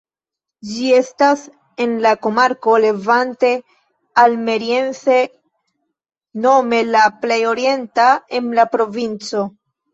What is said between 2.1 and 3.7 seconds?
komarko "Levante